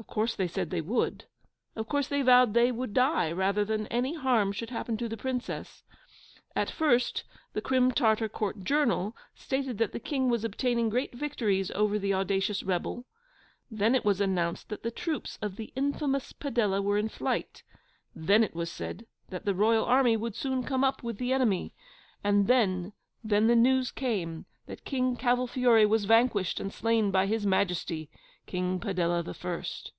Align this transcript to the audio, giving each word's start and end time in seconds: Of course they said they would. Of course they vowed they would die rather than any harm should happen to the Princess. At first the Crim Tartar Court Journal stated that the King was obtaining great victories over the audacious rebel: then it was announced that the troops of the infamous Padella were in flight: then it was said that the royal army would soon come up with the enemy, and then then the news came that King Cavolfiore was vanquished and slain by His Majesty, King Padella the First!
Of 0.00 0.06
course 0.06 0.34
they 0.34 0.48
said 0.48 0.70
they 0.70 0.80
would. 0.80 1.26
Of 1.76 1.86
course 1.86 2.08
they 2.08 2.22
vowed 2.22 2.54
they 2.54 2.72
would 2.72 2.94
die 2.94 3.30
rather 3.30 3.66
than 3.66 3.86
any 3.88 4.14
harm 4.14 4.50
should 4.50 4.70
happen 4.70 4.96
to 4.96 5.10
the 5.10 5.16
Princess. 5.18 5.84
At 6.56 6.70
first 6.70 7.24
the 7.52 7.60
Crim 7.60 7.92
Tartar 7.92 8.28
Court 8.30 8.64
Journal 8.64 9.14
stated 9.34 9.76
that 9.76 9.92
the 9.92 10.00
King 10.00 10.30
was 10.30 10.42
obtaining 10.42 10.88
great 10.88 11.14
victories 11.14 11.70
over 11.72 11.98
the 11.98 12.14
audacious 12.14 12.62
rebel: 12.62 13.04
then 13.70 13.94
it 13.94 14.04
was 14.04 14.22
announced 14.22 14.70
that 14.70 14.82
the 14.82 14.90
troops 14.90 15.38
of 15.42 15.56
the 15.56 15.70
infamous 15.76 16.32
Padella 16.32 16.80
were 16.82 16.96
in 16.98 17.10
flight: 17.10 17.62
then 18.16 18.42
it 18.42 18.54
was 18.54 18.72
said 18.72 19.06
that 19.28 19.44
the 19.44 19.54
royal 19.54 19.84
army 19.84 20.16
would 20.16 20.34
soon 20.34 20.64
come 20.64 20.82
up 20.82 21.02
with 21.02 21.18
the 21.18 21.32
enemy, 21.32 21.74
and 22.24 22.46
then 22.46 22.94
then 23.22 23.48
the 23.48 23.54
news 23.54 23.92
came 23.92 24.46
that 24.66 24.86
King 24.86 25.14
Cavolfiore 25.14 25.86
was 25.86 26.06
vanquished 26.06 26.58
and 26.58 26.72
slain 26.72 27.10
by 27.10 27.26
His 27.26 27.44
Majesty, 27.46 28.10
King 28.46 28.80
Padella 28.80 29.22
the 29.22 29.34
First! 29.34 29.92